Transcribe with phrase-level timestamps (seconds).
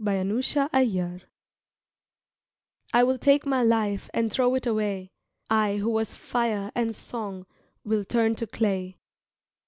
[0.00, 1.22] TESTAMENT I SAID,
[2.92, 5.10] "I will take my life And throw it away;
[5.50, 7.46] I who was fire and song
[7.84, 8.96] Will turn to clay."